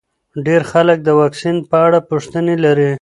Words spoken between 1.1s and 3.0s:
واکسین په اړه پوښتنې لري.